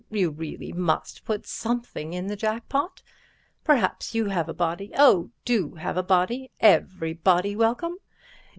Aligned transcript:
You 0.09 0.31
really 0.31 0.71
must 0.71 1.25
put 1.25 1.45
something 1.45 2.13
in 2.13 2.25
the 2.25 2.35
jack 2.35 2.67
pot. 2.67 3.03
Perhaps 3.63 4.15
you 4.15 4.29
have 4.29 4.49
a 4.49 4.51
body. 4.53 4.91
Oh, 4.97 5.29
do 5.45 5.75
have 5.75 5.95
a 5.95 6.01
body. 6.01 6.49
Every 6.59 7.13
body 7.13 7.55
welcome. 7.55 7.99